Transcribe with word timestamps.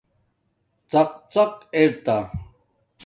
ڎڎق 0.91 1.53
ارتا 1.77 2.17